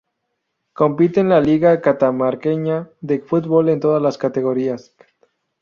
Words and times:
Compite 0.73 1.19
en 1.19 1.29
la 1.29 1.39
Liga 1.39 1.79
Catamarqueña 1.79 2.89
de 3.01 3.19
Fútbol 3.19 3.69
en 3.69 3.79
todas 3.79 4.01
las 4.01 4.17
categorías. 4.17 4.95